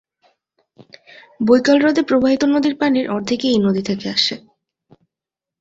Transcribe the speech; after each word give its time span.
বৈকাল 1.39 1.77
হ্রদে 1.81 2.01
প্রবাহিত 2.01 2.41
নদীর 2.45 2.75
পানির 2.75 3.05
অর্ধেকই 3.09 3.49
এই 3.49 3.59
নদী 3.59 3.81
থেকে 3.81 4.05
আসে। 4.09 4.35